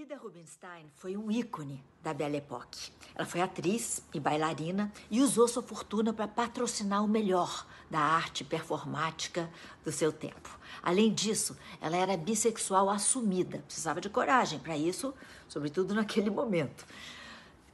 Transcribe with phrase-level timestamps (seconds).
[0.00, 2.90] Ida Rubinstein foi um ícone da Belle Époque.
[3.14, 8.42] Ela foi atriz e bailarina e usou sua fortuna para patrocinar o melhor da arte
[8.42, 9.50] performática
[9.84, 10.58] do seu tempo.
[10.82, 15.12] Além disso, ela era bissexual assumida, precisava de coragem para isso,
[15.46, 16.86] sobretudo naquele momento.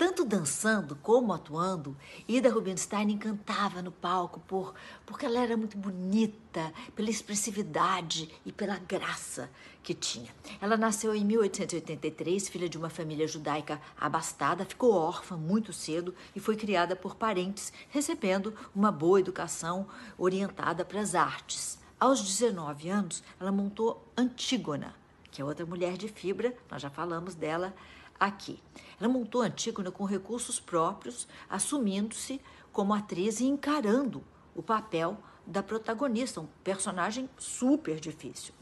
[0.00, 1.94] Tanto dançando como atuando,
[2.26, 4.74] Ida Rubinstein encantava no palco por
[5.04, 9.50] porque ela era muito bonita, pela expressividade e pela graça
[9.82, 10.34] que tinha.
[10.58, 16.40] Ela nasceu em 1883, filha de uma família judaica abastada, ficou órfã muito cedo e
[16.40, 19.86] foi criada por parentes, recebendo uma boa educação
[20.16, 21.78] orientada para as artes.
[22.00, 24.94] Aos 19 anos, ela montou Antígona,
[25.40, 27.74] que é outra mulher de fibra, nós já falamos dela
[28.18, 28.62] aqui.
[29.00, 32.38] Ela montou Antígona com recursos próprios, assumindo-se
[32.70, 34.22] como atriz e encarando
[34.54, 38.52] o papel da protagonista, um personagem super difícil.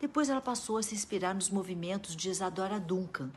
[0.00, 3.32] Depois ela passou a se inspirar nos movimentos de Isadora Duncan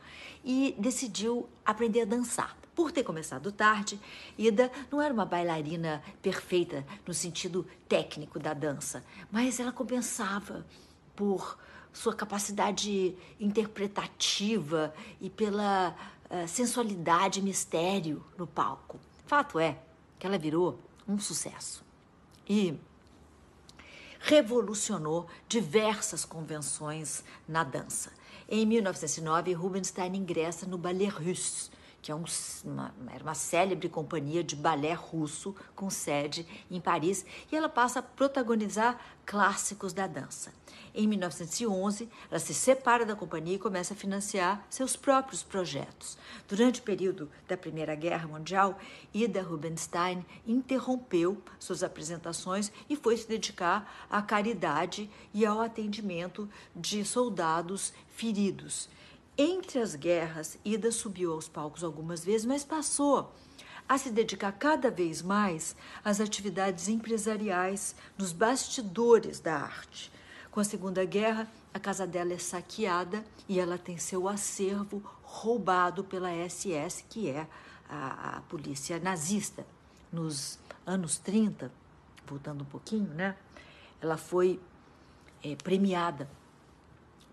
[0.46, 2.55] e decidiu aprender a dançar.
[2.76, 3.99] Por ter começado tarde,
[4.38, 10.66] Ida não era uma bailarina perfeita no sentido técnico da dança, mas ela compensava
[11.16, 11.57] por
[11.94, 15.96] sua capacidade interpretativa e pela
[16.30, 19.00] uh, sensualidade e mistério no palco.
[19.26, 19.78] Fato é
[20.18, 21.84] que ela virou um sucesso
[22.48, 22.78] e
[24.20, 28.12] revolucionou diversas convenções na dança.
[28.48, 32.24] Em 1909, Rubinstein ingressa no Ballet Russe, que é um,
[32.66, 37.99] uma, era uma célebre companhia de balé russo com sede em Paris, e ela passa
[37.99, 40.52] a protagonizar clássicos da dança.
[40.94, 46.18] Em 1911, ela se separa da companhia e começa a financiar seus próprios projetos.
[46.49, 48.77] Durante o período da Primeira Guerra Mundial,
[49.13, 57.05] Ida Rubinstein interrompeu suas apresentações e foi se dedicar à caridade e ao atendimento de
[57.05, 58.90] soldados feridos.
[59.37, 63.34] Entre as guerras, Ida subiu aos palcos algumas vezes, mas passou
[63.88, 70.11] a se dedicar cada vez mais às atividades empresariais nos bastidores da arte.
[70.51, 76.03] Com a Segunda Guerra, a casa dela é saqueada e ela tem seu acervo roubado
[76.03, 77.47] pela SS, que é
[77.89, 79.66] a, a polícia nazista.
[80.11, 81.72] Nos anos 30,
[82.27, 83.38] voltando um pouquinho, né?
[84.01, 84.59] Ela foi
[85.41, 86.29] é, premiada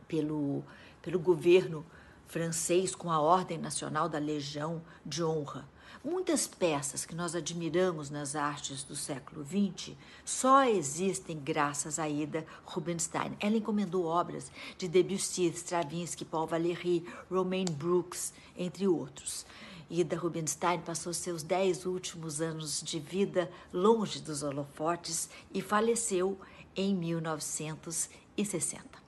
[0.06, 0.64] pelo,
[1.02, 1.84] pelo governo
[2.26, 5.68] francês com a Ordem Nacional da Legião de Honra.
[6.04, 12.46] Muitas peças que nós admiramos nas artes do século XX só existem graças a Ida
[12.64, 13.36] Rubinstein.
[13.40, 19.44] Ela encomendou obras de Debussy, Stravinsky, Paul Valéry, Romaine Brooks, entre outros.
[19.90, 26.38] Ida Rubinstein passou seus dez últimos anos de vida longe dos holofotes e faleceu
[26.76, 29.07] em 1960.